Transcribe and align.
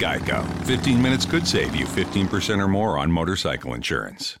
Geico. 0.00 0.42
15 0.64 1.00
minutes 1.00 1.26
could 1.26 1.46
save 1.46 1.76
you 1.76 1.84
15% 1.84 2.58
or 2.58 2.68
more 2.68 2.98
on 2.98 3.12
motorcycle 3.12 3.74
insurance. 3.76 4.40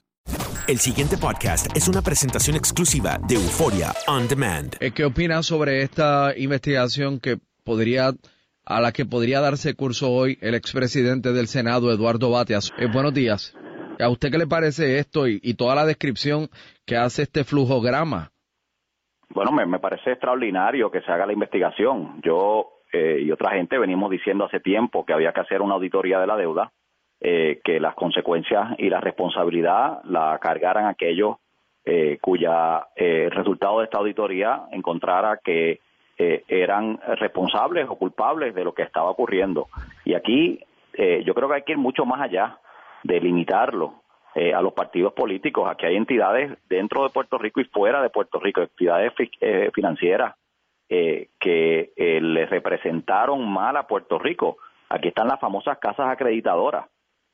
El 0.68 0.78
siguiente 0.78 1.16
podcast 1.16 1.76
es 1.76 1.88
una 1.88 2.00
presentación 2.00 2.56
exclusiva 2.56 3.18
de 3.26 3.34
Euforia 3.34 3.92
On 4.06 4.28
Demand. 4.28 4.76
Eh, 4.80 4.92
¿Qué 4.92 5.04
opinas 5.04 5.46
sobre 5.46 5.82
esta 5.82 6.32
investigación 6.36 7.18
que 7.20 7.38
podría 7.64 8.12
a 8.64 8.80
la 8.80 8.92
que 8.92 9.04
podría 9.04 9.40
darse 9.40 9.74
curso 9.74 10.10
hoy 10.10 10.38
el 10.40 10.54
expresidente 10.54 11.32
del 11.32 11.48
Senado, 11.48 11.90
Eduardo 11.90 12.30
Bateas? 12.30 12.72
Eh, 12.78 12.86
buenos 12.86 13.12
días. 13.12 13.54
¿A 13.98 14.08
usted 14.08 14.30
qué 14.30 14.38
le 14.38 14.46
parece 14.46 14.98
esto 14.98 15.26
y, 15.26 15.40
y 15.42 15.54
toda 15.54 15.74
la 15.74 15.84
descripción 15.84 16.48
que 16.86 16.96
hace 16.96 17.22
este 17.22 17.44
flujograma? 17.44 18.30
Bueno, 19.30 19.52
me, 19.52 19.66
me 19.66 19.78
parece 19.78 20.12
extraordinario 20.12 20.90
que 20.90 21.02
se 21.02 21.10
haga 21.10 21.26
la 21.26 21.32
investigación. 21.32 22.20
Yo 22.22 22.79
eh, 22.92 23.20
y 23.22 23.30
otra 23.30 23.50
gente 23.50 23.78
venimos 23.78 24.10
diciendo 24.10 24.44
hace 24.44 24.60
tiempo 24.60 25.04
que 25.04 25.12
había 25.12 25.32
que 25.32 25.40
hacer 25.40 25.62
una 25.62 25.74
auditoría 25.74 26.18
de 26.20 26.26
la 26.26 26.36
deuda, 26.36 26.72
eh, 27.20 27.60
que 27.62 27.78
las 27.80 27.94
consecuencias 27.94 28.70
y 28.78 28.88
la 28.88 29.00
responsabilidad 29.00 30.00
la 30.04 30.38
cargaran 30.40 30.86
aquellos 30.86 31.36
eh, 31.84 32.18
cuya 32.20 32.88
eh, 32.96 33.28
resultado 33.30 33.78
de 33.78 33.84
esta 33.84 33.98
auditoría 33.98 34.62
encontrara 34.70 35.38
que 35.42 35.80
eh, 36.18 36.44
eran 36.48 36.98
responsables 37.16 37.86
o 37.88 37.96
culpables 37.96 38.54
de 38.54 38.64
lo 38.64 38.74
que 38.74 38.82
estaba 38.82 39.10
ocurriendo. 39.10 39.68
Y 40.04 40.14
aquí 40.14 40.60
yo 41.24 41.34
creo 41.34 41.48
que 41.48 41.54
hay 41.54 41.62
que 41.62 41.72
ir 41.72 41.78
mucho 41.78 42.04
más 42.04 42.20
allá 42.20 42.58
de 43.04 43.20
limitarlo 43.20 43.94
a 44.34 44.60
los 44.60 44.74
partidos 44.74 45.14
políticos. 45.14 45.66
Aquí 45.70 45.86
hay 45.86 45.96
entidades 45.96 46.58
dentro 46.68 47.04
de 47.04 47.10
Puerto 47.10 47.38
Rico 47.38 47.60
y 47.60 47.64
fuera 47.64 48.02
de 48.02 48.10
Puerto 48.10 48.38
Rico, 48.38 48.60
entidades 48.60 49.14
fi- 49.14 49.30
financieras 49.72 50.34
eh, 50.90 51.28
que 51.38 51.92
eh, 51.96 52.20
le 52.20 52.46
representaron 52.46 53.48
mal 53.48 53.76
a 53.76 53.86
Puerto 53.86 54.18
Rico. 54.18 54.58
Aquí 54.88 55.08
están 55.08 55.28
las 55.28 55.40
famosas 55.40 55.78
casas 55.78 56.08
acreditadoras. 56.10 56.86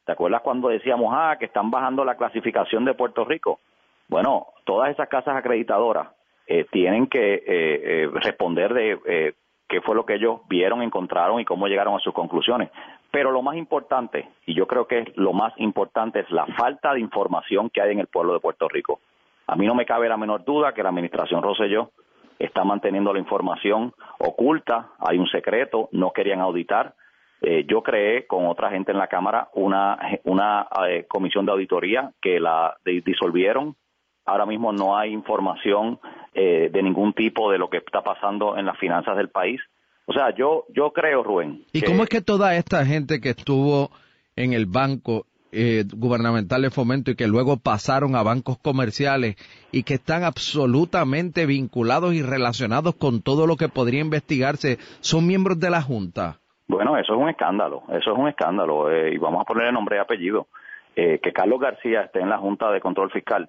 ¿Te 0.05 0.12
acuerdas 0.12 0.43
cuando 0.43 0.69
decíamos, 0.69 1.12
ah, 1.17 1.37
que 1.39 1.47
están 1.47 1.71
bajando 1.71 2.05
la 2.05 2.16
clasificación 2.16 2.84
de 2.84 2.95
Puerto 2.95 3.25
Rico? 3.25 3.61
Bueno, 4.09 4.47
todas 4.65 4.91
esas 4.91 5.09
casas 5.09 5.37
acreditadoras 5.37 6.09
eh, 6.47 6.66
tienen 6.71 7.09
que 7.09 7.34
eh, 7.34 7.43
eh, 7.47 8.11
responder 8.12 8.72
de 8.72 9.00
eh, 9.06 9.33
qué 9.69 9.81
fue 9.81 9.97
lo 9.97 10.06
que 10.06 10.15
ellos 10.15 10.41
vieron, 10.49 10.83
encontraron 10.83 11.41
y 11.41 11.45
cómo 11.45 11.66
llegaron 11.66 11.97
a 11.97 12.00
sus 12.00 12.15
conclusiones. 12.15 12.71
Pero 13.11 13.33
lo 13.33 13.43
más 13.43 13.56
importante, 13.56 14.28
y 14.45 14.55
yo 14.55 14.66
creo 14.66 14.87
que 14.87 15.12
lo 15.16 15.33
más 15.33 15.53
importante 15.56 16.21
es 16.21 16.31
la 16.31 16.47
falta 16.47 16.93
de 16.93 17.00
información 17.00 17.71
que 17.71 17.81
hay 17.81 17.93
en 17.93 18.00
el 18.00 18.06
pueblo 18.06 18.34
de 18.34 18.41
Puerto 18.41 18.69
Rico. 18.69 19.00
A 19.49 19.56
mí 19.56 19.66
no 19.66 19.75
me 19.75 19.87
cabe 19.87 20.09
la 20.09 20.16
menor 20.16 20.45
duda 20.45 20.72
que 20.72 20.83
la 20.83 20.91
administración 20.91 21.43
Rosselló 21.43 21.91
está 22.39 22.65
manteniendo 22.65 23.13
la 23.13 23.19
información 23.19 23.93
oculta, 24.19 24.91
hay 24.99 25.19
un 25.19 25.27
secreto, 25.29 25.89
no 25.93 26.13
querían 26.13 26.41
auditar. 26.41 26.95
Eh, 27.43 27.65
yo 27.69 27.83
creé 27.83 28.27
con 28.27 28.47
otra 28.47 28.71
gente 28.71 28.93
en 28.93 28.99
la 28.99 29.09
Cámara 29.09 29.49
una, 29.55 29.99
una 30.25 30.67
eh, 30.89 31.05
comisión 31.09 31.45
de 31.47 31.53
auditoría 31.53 32.13
que 32.21 32.41
la 32.41 32.77
di- 32.85 33.03
disolvieron. 33.03 33.77
Ahora 34.25 34.47
mismo 34.47 34.73
no 34.73 34.97
hay 34.97 35.13
información 35.13 36.01
eh, 36.35 36.71
de 36.73 36.83
ningún 36.83 37.13
tipo 37.13 37.51
de 37.51 37.59
lo 37.59 37.69
que 37.69 37.77
está 37.79 38.03
pasando 38.03 38.57
en 38.57 38.67
las 38.67 38.79
finanzas 38.79 39.17
del 39.17 39.29
país. 39.29 39.61
O 40.07 40.13
sea, 40.13 40.35
yo, 40.35 40.65
yo 40.75 40.93
creo, 40.93 41.23
Rubén. 41.23 41.65
¿Y 41.73 41.83
cómo 41.83 42.05
es 42.05 42.09
que 42.09 42.21
toda 42.23 42.57
esta 42.57 42.85
gente 42.87 43.21
que 43.21 43.31
estuvo 43.31 43.91
en 44.35 44.53
el 44.53 44.67
banco 44.67 45.27
eh, 45.53 45.84
gubernamental 45.95 46.62
de 46.62 46.71
fomento 46.71 47.11
y 47.11 47.17
que 47.17 47.27
luego 47.27 47.57
pasaron 47.57 48.17
a 48.17 48.23
bancos 48.23 48.59
comerciales 48.59 49.37
y 49.73 49.84
que 49.84 49.95
están 49.95 50.25
absolutamente 50.25 51.47
vinculados 51.47 52.15
y 52.15 52.23
relacionados 52.23 52.95
con 52.97 53.23
todo 53.23 53.47
lo 53.47 53.57
que 53.57 53.69
podría 53.69 54.01
investigarse 54.01 54.79
son 55.01 55.27
miembros 55.27 55.59
de 55.61 55.71
la 55.71 55.83
Junta? 55.83 56.41
Bueno, 56.69 56.97
eso 56.97 57.15
es 57.15 57.21
un 57.21 57.29
escándalo, 57.29 57.83
eso 57.91 58.12
es 58.12 58.19
un 58.19 58.29
escándalo, 58.29 58.91
eh, 58.91 59.15
y 59.15 59.19
vamos 59.19 59.41
a 59.41 59.45
ponerle 59.45 59.73
nombre 59.73 59.97
y 59.97 60.01
apellido. 60.01 60.49
Eh, 60.97 61.21
que 61.23 61.33
Carlos 61.33 61.61
García 61.61 62.03
esté 62.03 62.21
en 62.21 62.31
la 62.31 62.39
Junta 62.39 62.71
de 62.71 62.81
Control 62.81 63.10
Fiscal, 63.10 63.48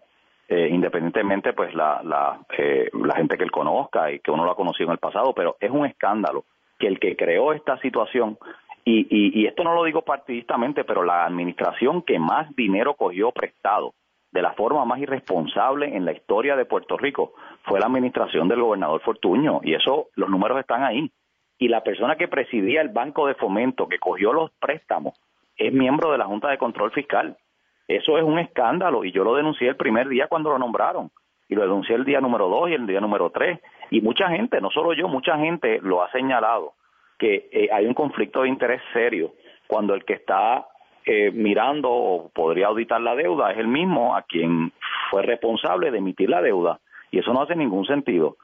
eh, 0.49 0.69
independientemente, 0.69 1.53
pues, 1.53 1.73
la, 1.73 2.01
la, 2.03 2.39
la 2.94 3.15
gente 3.15 3.38
que 3.38 3.44
él 3.44 3.51
conozca 3.51 4.11
y 4.11 4.19
que 4.19 4.31
uno 4.31 4.45
lo 4.45 4.51
ha 4.51 4.55
conocido 4.55 4.89
en 4.89 4.94
el 4.94 4.99
pasado, 4.99 5.33
pero 5.33 5.55
es 5.59 5.71
un 5.71 5.85
escándalo 5.85 6.45
que 6.77 6.88
el 6.88 6.99
que 6.99 7.15
creó 7.15 7.53
esta 7.53 7.79
situación, 7.79 8.38
y, 8.89 9.05
y, 9.09 9.41
y 9.41 9.47
esto 9.47 9.65
no 9.65 9.73
lo 9.75 9.83
digo 9.83 10.01
partidistamente, 10.03 10.85
pero 10.85 11.03
la 11.03 11.25
administración 11.25 12.03
que 12.03 12.19
más 12.19 12.55
dinero 12.55 12.93
cogió 12.93 13.33
prestado 13.33 13.93
de 14.31 14.41
la 14.41 14.53
forma 14.53 14.85
más 14.85 14.99
irresponsable 14.99 15.93
en 15.97 16.05
la 16.05 16.13
historia 16.13 16.55
de 16.55 16.63
Puerto 16.63 16.95
Rico 16.95 17.33
fue 17.63 17.81
la 17.81 17.87
administración 17.87 18.47
del 18.47 18.61
gobernador 18.61 19.01
Fortuño, 19.01 19.59
y 19.61 19.73
eso, 19.73 20.07
los 20.15 20.29
números 20.29 20.57
están 20.61 20.85
ahí. 20.85 21.11
Y 21.57 21.67
la 21.67 21.83
persona 21.83 22.15
que 22.15 22.29
presidía 22.29 22.79
el 22.79 22.87
Banco 22.87 23.27
de 23.27 23.35
Fomento, 23.35 23.89
que 23.89 23.99
cogió 23.99 24.31
los 24.31 24.51
préstamos, 24.51 25.19
es 25.57 25.73
miembro 25.73 26.13
de 26.13 26.19
la 26.19 26.25
Junta 26.25 26.47
de 26.49 26.57
Control 26.57 26.91
Fiscal. 26.91 27.35
Eso 27.89 28.17
es 28.17 28.23
un 28.23 28.39
escándalo 28.39 29.03
y 29.03 29.11
yo 29.11 29.25
lo 29.25 29.35
denuncié 29.35 29.67
el 29.67 29.75
primer 29.75 30.07
día 30.07 30.27
cuando 30.27 30.51
lo 30.51 30.59
nombraron 30.59 31.11
y 31.49 31.55
lo 31.55 31.63
denuncié 31.63 31.95
el 31.95 32.05
día 32.05 32.21
número 32.21 32.47
dos 32.47 32.69
y 32.69 32.73
el 32.73 32.87
día 32.87 33.01
número 33.01 33.31
tres. 33.31 33.59
Y 33.89 33.99
mucha 33.99 34.29
gente, 34.29 34.61
no 34.61 34.69
solo 34.69 34.93
yo, 34.93 35.09
mucha 35.09 35.37
gente 35.37 35.79
lo 35.81 36.01
ha 36.03 36.11
señalado 36.11 36.76
que 37.17 37.49
eh, 37.51 37.69
hay 37.71 37.85
un 37.85 37.93
conflicto 37.93 38.41
de 38.41 38.49
interés 38.49 38.81
serio 38.93 39.33
cuando 39.67 39.93
el 39.93 40.05
que 40.05 40.13
está 40.13 40.67
eh, 41.05 41.31
mirando 41.31 41.89
o 41.89 42.29
podría 42.29 42.67
auditar 42.67 43.01
la 43.01 43.15
deuda 43.15 43.51
es 43.51 43.57
el 43.57 43.67
mismo 43.67 44.15
a 44.15 44.23
quien 44.23 44.71
fue 45.09 45.21
responsable 45.21 45.91
de 45.91 45.99
emitir 45.99 46.29
la 46.29 46.41
deuda 46.41 46.79
y 47.11 47.19
eso 47.19 47.33
no 47.33 47.41
hace 47.41 47.55
ningún 47.55 47.85
sentido. 47.85 48.37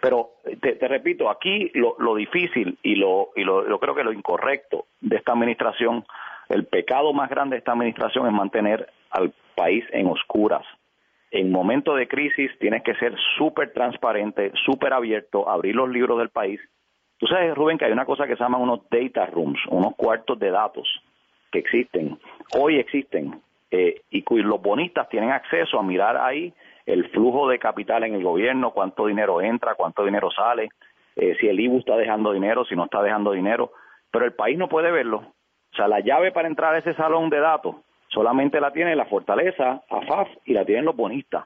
Pero 0.00 0.30
te, 0.60 0.88
repito, 0.88 1.28
aquí 1.28 1.70
lo, 1.74 1.96
lo 1.98 2.14
difícil 2.14 2.78
y, 2.82 2.94
lo, 2.96 3.30
y 3.36 3.44
lo, 3.44 3.62
lo 3.62 3.78
creo 3.78 3.94
que 3.94 4.04
lo 4.04 4.12
incorrecto 4.12 4.86
de 5.00 5.16
esta 5.16 5.32
administración, 5.32 6.04
el 6.48 6.66
pecado 6.66 7.12
más 7.12 7.28
grande 7.28 7.54
de 7.54 7.58
esta 7.58 7.72
administración 7.72 8.26
es 8.26 8.32
mantener 8.32 8.88
al 9.10 9.32
país 9.54 9.84
en 9.92 10.06
oscuras. 10.06 10.64
En 11.30 11.52
momentos 11.52 11.96
de 11.96 12.08
crisis 12.08 12.50
tienes 12.58 12.82
que 12.82 12.94
ser 12.94 13.14
súper 13.36 13.72
transparente, 13.72 14.52
súper 14.64 14.92
abierto, 14.94 15.48
abrir 15.48 15.76
los 15.76 15.88
libros 15.88 16.18
del 16.18 16.30
país. 16.30 16.60
Tú 17.20 17.26
sabes, 17.26 17.54
Rubén, 17.54 17.76
que 17.76 17.84
hay 17.84 17.92
una 17.92 18.06
cosa 18.06 18.26
que 18.26 18.34
se 18.34 18.42
llama 18.42 18.56
unos 18.56 18.80
data 18.90 19.26
rooms, 19.26 19.60
unos 19.68 19.94
cuartos 19.94 20.38
de 20.38 20.50
datos 20.50 20.88
que 21.52 21.58
existen, 21.58 22.18
hoy 22.56 22.78
existen, 22.78 23.42
eh, 23.70 24.00
y 24.10 24.24
los 24.42 24.62
bonistas 24.62 25.08
tienen 25.10 25.30
acceso 25.30 25.78
a 25.78 25.82
mirar 25.82 26.16
ahí 26.16 26.52
el 26.86 27.08
flujo 27.10 27.48
de 27.48 27.58
capital 27.58 28.04
en 28.04 28.14
el 28.14 28.22
gobierno, 28.22 28.70
cuánto 28.70 29.06
dinero 29.06 29.42
entra, 29.42 29.74
cuánto 29.74 30.04
dinero 30.04 30.30
sale, 30.30 30.70
eh, 31.16 31.36
si 31.38 31.46
el 31.46 31.60
IBU 31.60 31.80
está 31.80 31.96
dejando 31.96 32.32
dinero, 32.32 32.64
si 32.64 32.74
no 32.74 32.84
está 32.84 33.02
dejando 33.02 33.32
dinero, 33.32 33.72
pero 34.10 34.24
el 34.24 34.32
país 34.32 34.56
no 34.56 34.68
puede 34.68 34.90
verlo. 34.90 35.18
O 35.18 35.76
sea, 35.76 35.88
la 35.88 36.00
llave 36.00 36.32
para 36.32 36.48
entrar 36.48 36.74
a 36.74 36.78
ese 36.78 36.94
salón 36.94 37.28
de 37.28 37.38
datos 37.38 37.76
solamente 38.08 38.60
la 38.60 38.72
tiene 38.72 38.96
la 38.96 39.04
Fortaleza, 39.04 39.82
AFAF 39.88 40.28
y 40.46 40.54
la 40.54 40.64
tienen 40.64 40.84
los 40.84 40.96
bonistas. 40.96 41.44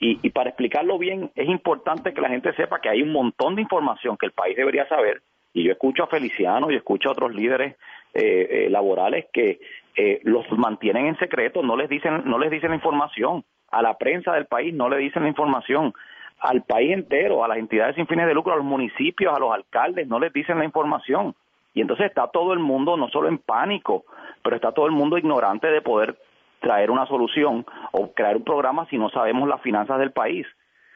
Y, 0.00 0.18
y, 0.22 0.30
para 0.30 0.48
explicarlo 0.48 0.98
bien, 0.98 1.30
es 1.34 1.46
importante 1.46 2.14
que 2.14 2.22
la 2.22 2.30
gente 2.30 2.54
sepa 2.54 2.80
que 2.80 2.88
hay 2.88 3.02
un 3.02 3.12
montón 3.12 3.54
de 3.54 3.62
información 3.62 4.16
que 4.16 4.26
el 4.26 4.32
país 4.32 4.56
debería 4.56 4.88
saber. 4.88 5.22
Y 5.52 5.64
yo 5.64 5.72
escucho 5.72 6.04
a 6.04 6.06
Feliciano 6.06 6.70
y 6.70 6.76
escucho 6.76 7.08
a 7.08 7.12
otros 7.12 7.34
líderes 7.34 7.76
eh, 8.14 8.48
eh, 8.66 8.70
laborales 8.70 9.26
que 9.32 9.60
eh, 9.96 10.20
los 10.24 10.50
mantienen 10.52 11.06
en 11.06 11.18
secreto, 11.18 11.62
no 11.62 11.76
les 11.76 11.88
dicen, 11.88 12.22
no 12.24 12.38
les 12.38 12.50
dicen 12.50 12.70
la 12.70 12.76
información. 12.76 13.44
A 13.70 13.82
la 13.82 13.98
prensa 13.98 14.32
del 14.32 14.46
país 14.46 14.74
no 14.74 14.88
le 14.88 14.98
dicen 14.98 15.22
la 15.22 15.28
información. 15.28 15.92
Al 16.40 16.62
país 16.62 16.92
entero, 16.92 17.44
a 17.44 17.48
las 17.48 17.58
entidades 17.58 17.96
sin 17.96 18.06
fines 18.06 18.26
de 18.26 18.34
lucro, 18.34 18.52
a 18.52 18.56
los 18.56 18.64
municipios, 18.64 19.34
a 19.34 19.38
los 19.38 19.52
alcaldes, 19.52 20.08
no 20.08 20.18
les 20.18 20.32
dicen 20.32 20.58
la 20.58 20.64
información. 20.64 21.34
Y 21.74 21.82
entonces 21.82 22.06
está 22.06 22.28
todo 22.28 22.52
el 22.52 22.58
mundo 22.58 22.96
no 22.96 23.08
solo 23.10 23.28
en 23.28 23.38
pánico, 23.38 24.04
pero 24.42 24.56
está 24.56 24.72
todo 24.72 24.86
el 24.86 24.92
mundo 24.92 25.18
ignorante 25.18 25.68
de 25.68 25.82
poder 25.82 26.16
traer 26.60 26.90
una 26.90 27.06
solución 27.06 27.64
o 27.92 28.12
crear 28.12 28.36
un 28.36 28.44
programa 28.44 28.86
si 28.90 28.98
no 28.98 29.10
sabemos 29.10 29.48
las 29.48 29.62
finanzas 29.62 29.98
del 29.98 30.12
país. 30.12 30.46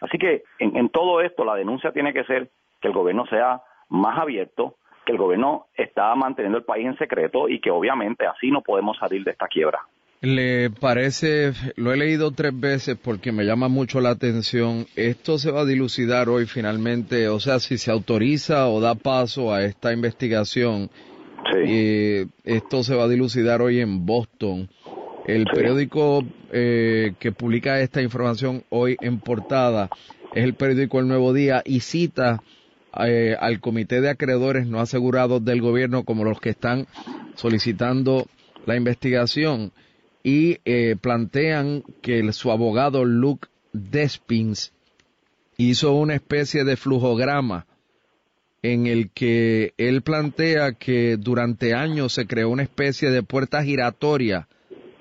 Así 0.00 0.18
que 0.18 0.44
en, 0.58 0.76
en 0.76 0.88
todo 0.90 1.20
esto 1.20 1.44
la 1.44 1.54
denuncia 1.54 1.92
tiene 1.92 2.12
que 2.12 2.24
ser 2.24 2.50
que 2.80 2.88
el 2.88 2.94
gobierno 2.94 3.26
sea 3.26 3.62
más 3.88 4.18
abierto, 4.18 4.76
que 5.04 5.12
el 5.12 5.18
gobierno 5.18 5.66
está 5.76 6.14
manteniendo 6.14 6.58
el 6.58 6.64
país 6.64 6.86
en 6.86 6.98
secreto 6.98 7.48
y 7.48 7.60
que 7.60 7.70
obviamente 7.70 8.26
así 8.26 8.50
no 8.50 8.62
podemos 8.62 8.96
salir 8.98 9.24
de 9.24 9.32
esta 9.32 9.48
quiebra. 9.48 9.80
¿Le 10.20 10.70
parece, 10.70 11.52
lo 11.76 11.92
he 11.92 11.98
leído 11.98 12.30
tres 12.30 12.58
veces 12.58 12.96
porque 12.96 13.30
me 13.30 13.44
llama 13.44 13.68
mucho 13.68 14.00
la 14.00 14.10
atención, 14.10 14.86
esto 14.96 15.36
se 15.36 15.50
va 15.50 15.60
a 15.60 15.66
dilucidar 15.66 16.30
hoy 16.30 16.46
finalmente, 16.46 17.28
o 17.28 17.40
sea, 17.40 17.58
si 17.58 17.76
se 17.76 17.90
autoriza 17.90 18.68
o 18.68 18.80
da 18.80 18.94
paso 18.94 19.52
a 19.52 19.64
esta 19.64 19.92
investigación, 19.92 20.88
sí. 21.52 22.26
esto 22.42 22.82
se 22.82 22.96
va 22.96 23.04
a 23.04 23.08
dilucidar 23.08 23.60
hoy 23.60 23.80
en 23.80 24.06
Boston. 24.06 24.70
El 25.26 25.46
periódico 25.46 26.22
eh, 26.52 27.14
que 27.18 27.32
publica 27.32 27.80
esta 27.80 28.02
información 28.02 28.64
hoy 28.68 28.96
en 29.00 29.20
portada 29.20 29.88
es 30.34 30.44
el 30.44 30.54
periódico 30.54 31.00
El 31.00 31.08
Nuevo 31.08 31.32
Día 31.32 31.62
y 31.64 31.80
cita 31.80 32.42
eh, 33.06 33.34
al 33.38 33.60
comité 33.60 34.02
de 34.02 34.10
acreedores 34.10 34.66
no 34.66 34.80
asegurados 34.80 35.42
del 35.42 35.62
gobierno 35.62 36.04
como 36.04 36.24
los 36.24 36.40
que 36.40 36.50
están 36.50 36.86
solicitando 37.36 38.26
la 38.66 38.76
investigación 38.76 39.72
y 40.22 40.58
eh, 40.66 40.96
plantean 41.00 41.82
que 42.02 42.30
su 42.32 42.50
abogado 42.50 43.04
Luke 43.04 43.48
Despins 43.72 44.72
hizo 45.56 45.94
una 45.94 46.14
especie 46.14 46.64
de 46.64 46.76
flujograma 46.76 47.66
en 48.62 48.86
el 48.86 49.10
que 49.10 49.72
él 49.78 50.02
plantea 50.02 50.72
que 50.72 51.16
durante 51.18 51.74
años 51.74 52.12
se 52.12 52.26
creó 52.26 52.50
una 52.50 52.62
especie 52.62 53.10
de 53.10 53.22
puerta 53.22 53.62
giratoria 53.62 54.48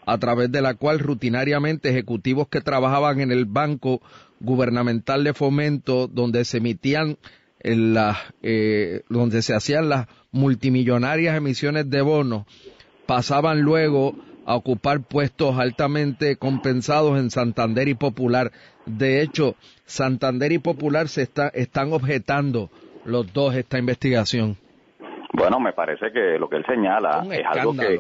a 0.06 0.18
través 0.18 0.52
de 0.52 0.62
la 0.62 0.74
cual 0.76 1.00
rutinariamente 1.00 1.90
ejecutivos 1.90 2.48
que 2.48 2.62
trabajaban 2.62 3.22
en 3.22 3.32
el 3.32 3.46
Banco 3.46 4.02
Gubernamental 4.40 5.24
de 5.24 5.34
Fomento, 5.34 6.08
donde 6.08 6.46
se 6.46 6.58
emitían 6.58 7.18
en 7.60 7.94
la, 7.94 8.18
eh, 8.42 9.04
donde 9.10 9.42
se 9.42 9.56
hacían 9.56 9.90
las 9.90 10.08
multimillonarias 10.32 11.38
emisiones 11.38 11.90
de 11.90 12.02
bonos, 12.02 12.46
pasaban 13.06 13.62
luego 13.62 14.16
a 14.46 14.56
ocupar 14.56 15.02
puestos 15.02 15.58
altamente 15.58 16.36
compensados 16.36 17.18
en 17.18 17.32
Santander 17.32 17.88
y 17.88 17.94
Popular. 17.94 18.52
De 18.86 19.22
hecho, 19.22 19.56
Santander 19.86 20.52
y 20.52 20.60
Popular 20.60 21.08
se 21.08 21.22
está, 21.22 21.48
están 21.50 21.94
objetando 21.94 22.70
los 23.06 23.32
dos 23.34 23.56
esta 23.56 23.80
investigación. 23.80 24.58
Bueno, 25.32 25.60
me 25.60 25.74
parece 25.74 26.12
que 26.12 26.38
lo 26.38 26.50
que 26.50 26.58
él 26.58 26.66
señala 26.68 27.26
es 27.32 27.46
algo 27.46 27.76
que 27.76 28.00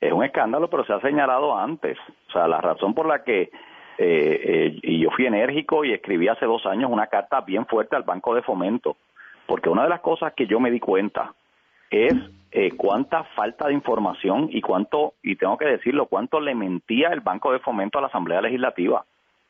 es 0.00 0.12
un 0.12 0.24
escándalo, 0.24 0.68
pero 0.70 0.84
se 0.84 0.92
ha 0.92 1.00
señalado 1.00 1.56
antes. 1.56 1.98
O 2.28 2.32
sea, 2.32 2.48
la 2.48 2.60
razón 2.60 2.94
por 2.94 3.06
la 3.06 3.22
que 3.22 3.50
eh, 4.02 4.40
eh, 4.42 4.78
y 4.82 4.98
yo 4.98 5.10
fui 5.10 5.26
enérgico 5.26 5.84
y 5.84 5.92
escribí 5.92 6.26
hace 6.26 6.46
dos 6.46 6.64
años 6.64 6.90
una 6.90 7.08
carta 7.08 7.42
bien 7.42 7.66
fuerte 7.66 7.96
al 7.96 8.02
Banco 8.02 8.34
de 8.34 8.40
Fomento, 8.40 8.96
porque 9.44 9.68
una 9.68 9.82
de 9.82 9.90
las 9.90 10.00
cosas 10.00 10.32
que 10.32 10.46
yo 10.46 10.58
me 10.58 10.70
di 10.70 10.80
cuenta 10.80 11.34
es 11.90 12.14
eh, 12.50 12.70
cuánta 12.78 13.24
falta 13.24 13.66
de 13.66 13.74
información 13.74 14.48
y 14.50 14.62
cuánto, 14.62 15.12
y 15.22 15.36
tengo 15.36 15.58
que 15.58 15.66
decirlo, 15.66 16.06
cuánto 16.06 16.40
le 16.40 16.54
mentía 16.54 17.08
el 17.08 17.20
Banco 17.20 17.52
de 17.52 17.58
Fomento 17.58 17.98
a 17.98 18.00
la 18.00 18.06
Asamblea 18.06 18.40
Legislativa, 18.40 19.04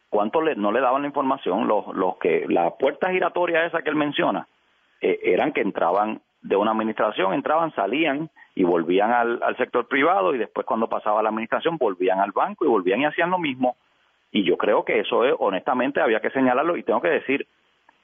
cuánto 0.08 0.43
le, 0.43 0.56
no 0.56 0.73
le 0.73 0.81
daban 0.81 1.03
la 1.03 1.08
información, 1.08 1.69
los, 1.69 1.87
los 1.94 2.17
que, 2.17 2.46
la 2.49 2.70
puerta 2.70 3.12
giratoria 3.12 3.64
esa 3.67 3.82
que 3.82 3.91
él 3.91 3.96
menciona, 3.96 4.49
eran 5.00 5.53
que 5.53 5.61
entraban 5.61 6.20
de 6.43 6.56
una 6.56 6.73
administración, 6.73 7.35
entraban, 7.35 7.73
salían 7.75 8.29
y 8.60 8.64
volvían 8.64 9.10
al, 9.10 9.42
al 9.42 9.56
sector 9.56 9.88
privado 9.88 10.34
y 10.34 10.38
después 10.38 10.66
cuando 10.66 10.86
pasaba 10.86 11.22
la 11.22 11.30
administración 11.30 11.78
volvían 11.78 12.20
al 12.20 12.32
banco 12.32 12.66
y 12.66 12.68
volvían 12.68 13.00
y 13.00 13.06
hacían 13.06 13.30
lo 13.30 13.38
mismo 13.38 13.76
y 14.30 14.44
yo 14.44 14.58
creo 14.58 14.84
que 14.84 15.00
eso 15.00 15.24
es, 15.24 15.34
honestamente 15.38 16.00
había 16.00 16.20
que 16.20 16.28
señalarlo 16.30 16.76
y 16.76 16.82
tengo 16.82 17.00
que 17.00 17.08
decir, 17.08 17.46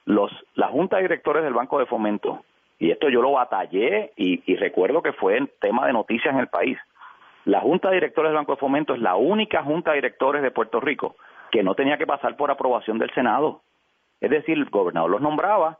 los, 0.05 0.31
la 0.55 0.67
Junta 0.67 0.97
de 0.97 1.03
Directores 1.03 1.43
del 1.43 1.53
Banco 1.53 1.77
de 1.77 1.85
Fomento, 1.85 2.43
y 2.79 2.89
esto 2.89 3.09
yo 3.09 3.21
lo 3.21 3.33
batallé 3.33 4.13
y, 4.15 4.55
recuerdo 4.55 5.03
que 5.03 5.13
fue 5.13 5.39
tema 5.59 5.85
de 5.85 5.93
noticias 5.93 6.33
en 6.33 6.39
el 6.39 6.47
país, 6.47 6.77
la 7.45 7.61
Junta 7.61 7.89
de 7.89 7.95
Directores 7.95 8.29
del 8.29 8.37
Banco 8.37 8.53
de 8.53 8.59
Fomento 8.59 8.95
es 8.95 8.99
la 8.99 9.15
única 9.15 9.61
Junta 9.61 9.91
de 9.91 9.97
Directores 9.97 10.41
de 10.41 10.51
Puerto 10.51 10.79
Rico 10.79 11.15
que 11.51 11.63
no 11.63 11.75
tenía 11.75 11.97
que 11.97 12.07
pasar 12.07 12.35
por 12.35 12.51
aprobación 12.51 12.97
del 12.97 13.13
Senado. 13.13 13.61
Es 14.19 14.29
decir, 14.29 14.57
el 14.57 14.65
gobernador 14.65 15.11
los 15.11 15.21
nombraba 15.21 15.77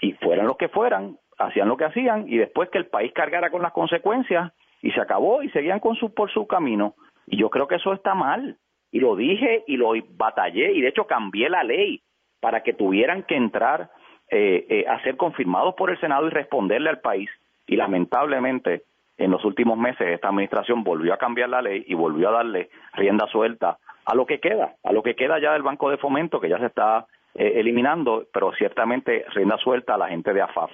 y 0.00 0.12
fueran 0.12 0.46
los 0.46 0.56
que 0.56 0.68
fueran, 0.68 1.18
hacían 1.40 1.68
lo 1.68 1.76
que 1.76 1.84
hacían 1.84 2.26
y 2.28 2.36
después 2.36 2.68
que 2.70 2.78
el 2.78 2.86
país 2.86 3.12
cargara 3.12 3.50
con 3.50 3.62
las 3.62 3.72
consecuencias 3.72 4.52
y 4.82 4.90
se 4.92 5.00
acabó 5.00 5.42
y 5.42 5.50
seguían 5.50 5.80
con 5.80 5.96
su, 5.96 6.14
por 6.14 6.30
su 6.30 6.46
camino. 6.46 6.94
Y 7.26 7.38
yo 7.38 7.50
creo 7.50 7.66
que 7.66 7.76
eso 7.76 7.92
está 7.92 8.14
mal 8.14 8.56
y 8.92 9.00
lo 9.00 9.16
dije 9.16 9.64
y 9.66 9.76
lo 9.76 9.92
batallé 10.16 10.72
y 10.72 10.80
de 10.80 10.88
hecho 10.88 11.06
cambié 11.06 11.48
la 11.48 11.64
ley 11.64 12.02
para 12.40 12.62
que 12.62 12.72
tuvieran 12.72 13.22
que 13.24 13.36
entrar 13.36 13.90
eh, 14.30 14.66
eh, 14.68 14.84
a 14.88 15.02
ser 15.02 15.16
confirmados 15.16 15.74
por 15.74 15.90
el 15.90 16.00
Senado 16.00 16.26
y 16.26 16.30
responderle 16.30 16.90
al 16.90 17.00
país 17.00 17.30
y 17.66 17.76
lamentablemente 17.76 18.82
en 19.16 19.30
los 19.30 19.44
últimos 19.44 19.78
meses 19.78 20.08
esta 20.08 20.28
administración 20.28 20.82
volvió 20.82 21.12
a 21.12 21.18
cambiar 21.18 21.50
la 21.50 21.62
ley 21.62 21.84
y 21.86 21.94
volvió 21.94 22.30
a 22.30 22.32
darle 22.32 22.70
rienda 22.94 23.26
suelta 23.28 23.78
a 24.04 24.14
lo 24.14 24.26
que 24.26 24.40
queda, 24.40 24.74
a 24.82 24.92
lo 24.92 25.02
que 25.02 25.14
queda 25.14 25.38
ya 25.38 25.52
del 25.52 25.62
Banco 25.62 25.90
de 25.90 25.98
Fomento 25.98 26.40
que 26.40 26.48
ya 26.48 26.58
se 26.58 26.66
está 26.66 27.06
eh, 27.34 27.52
eliminando, 27.56 28.24
pero 28.32 28.52
ciertamente 28.54 29.24
rienda 29.34 29.56
suelta 29.58 29.94
a 29.94 29.98
la 29.98 30.08
gente 30.08 30.32
de 30.32 30.42
AFAF. 30.42 30.70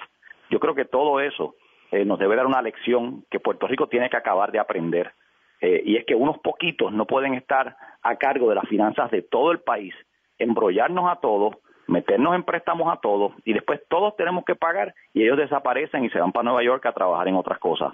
Yo 0.50 0.60
creo 0.60 0.74
que 0.74 0.84
todo 0.84 1.20
eso 1.20 1.54
nos 1.92 2.18
debe 2.18 2.36
dar 2.36 2.46
una 2.46 2.60
lección 2.62 3.24
que 3.30 3.40
Puerto 3.40 3.66
Rico 3.66 3.88
tiene 3.88 4.10
que 4.10 4.16
acabar 4.16 4.50
de 4.50 4.58
aprender 4.58 5.12
eh, 5.60 5.82
y 5.84 5.96
es 5.96 6.04
que 6.04 6.14
unos 6.14 6.38
poquitos 6.38 6.92
no 6.92 7.06
pueden 7.06 7.34
estar 7.34 7.76
a 8.02 8.16
cargo 8.16 8.48
de 8.48 8.56
las 8.56 8.68
finanzas 8.68 9.10
de 9.10 9.22
todo 9.22 9.52
el 9.52 9.60
país, 9.60 9.94
embrollarnos 10.38 11.10
a 11.10 11.16
todos, 11.16 11.56
meternos 11.88 12.34
en 12.34 12.44
préstamos 12.44 12.92
a 12.92 13.00
todos 13.00 13.32
y 13.44 13.52
después 13.52 13.80
todos 13.88 14.14
tenemos 14.16 14.44
que 14.44 14.54
pagar 14.54 14.94
y 15.12 15.22
ellos 15.22 15.36
desaparecen 15.36 16.04
y 16.04 16.10
se 16.10 16.18
van 16.18 16.32
para 16.32 16.44
Nueva 16.44 16.64
York 16.64 16.84
a 16.86 16.92
trabajar 16.92 17.28
en 17.28 17.36
otras 17.36 17.58
cosas. 17.58 17.92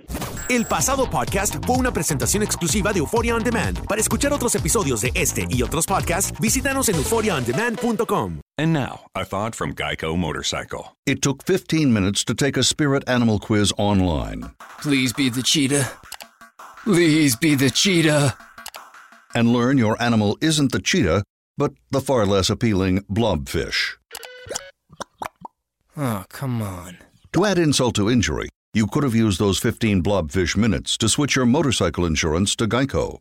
El 0.48 0.66
pasado 0.66 1.08
podcast 1.08 1.64
fue 1.64 1.76
una 1.76 1.92
presentación 1.92 2.42
exclusiva 2.42 2.92
de 2.92 2.98
Euphoria 2.98 3.34
On 3.34 3.42
Demand. 3.42 3.86
Para 3.86 4.00
escuchar 4.00 4.32
otros 4.32 4.54
episodios 4.54 5.00
de 5.00 5.10
este 5.14 5.46
y 5.48 5.62
otros 5.62 5.86
podcasts, 5.86 6.38
visítanos 6.40 6.88
en 6.88 6.96
euphoriaondemand.com. 6.96 8.40
And 8.58 8.72
now, 8.72 9.06
a 9.14 9.24
thought 9.24 9.54
from 9.54 9.74
Geico 9.74 10.16
Motorcycle. 10.16 10.94
It 11.06 11.22
took 11.22 11.42
15 11.44 11.92
minutes 11.92 12.24
to 12.26 12.34
take 12.34 12.58
a 12.58 12.62
spirit 12.62 13.02
animal 13.08 13.38
quiz 13.38 13.72
online. 13.78 14.50
Please 14.82 15.14
be 15.14 15.30
the 15.30 15.42
cheetah. 15.42 15.88
Please 16.84 17.34
be 17.34 17.54
the 17.54 17.70
cheetah. 17.70 18.36
And 19.34 19.52
learn 19.52 19.78
your 19.78 20.00
animal 20.02 20.36
isn't 20.42 20.72
the 20.72 20.80
cheetah, 20.80 21.22
but 21.62 21.72
the 21.90 22.00
far 22.00 22.26
less 22.26 22.50
appealing 22.50 23.02
blobfish. 23.08 23.96
Oh, 25.96 26.24
come 26.28 26.60
on. 26.60 26.98
To 27.34 27.44
add 27.44 27.58
insult 27.58 27.94
to 27.96 28.10
injury, 28.10 28.48
You 28.74 28.86
could 28.86 29.04
have 29.04 29.14
used 29.14 29.38
those 29.38 29.58
15 29.58 30.02
blobfish 30.02 30.56
minutes 30.56 30.96
to 30.96 31.06
switch 31.06 31.36
your 31.36 31.44
motorcycle 31.44 32.06
insurance 32.06 32.56
to 32.56 32.66
Geico. 32.66 33.18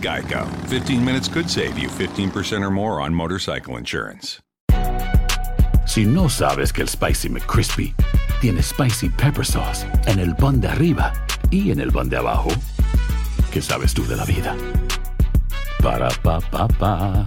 Geico. 0.00 0.46
15 0.68 1.04
minutes 1.04 1.26
could 1.26 1.50
save 1.50 1.76
you 1.76 1.88
15% 1.88 2.62
or 2.64 2.70
more 2.70 3.00
on 3.00 3.12
motorcycle 3.12 3.76
insurance. 3.76 4.38
Si 5.84 6.04
no 6.04 6.28
sabes 6.28 6.72
que 6.72 6.82
el 6.82 6.88
Spicy 6.88 7.28
McCrispy 7.28 7.92
tiene 8.40 8.62
Spicy 8.62 9.08
Pepper 9.08 9.44
Sauce 9.44 9.84
en 10.06 10.20
el 10.20 10.36
pan 10.36 10.60
de 10.60 10.68
arriba 10.68 11.12
y 11.50 11.72
en 11.72 11.80
el 11.80 11.90
pan 11.90 12.08
de 12.08 12.18
abajo, 12.18 12.50
¿qué 13.50 13.60
sabes 13.60 13.92
tú 13.92 14.06
de 14.06 14.14
la 14.14 14.24
vida? 14.26 14.56
Para, 15.82 16.08
pa, 16.22 16.38
pa, 16.40 16.68
pa. 16.68 17.26